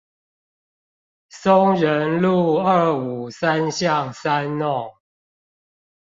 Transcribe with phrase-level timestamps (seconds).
[1.29, 4.91] 松仁路二五三巷三弄